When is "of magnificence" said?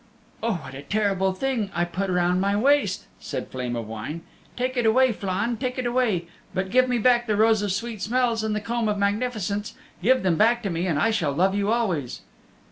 8.89-9.75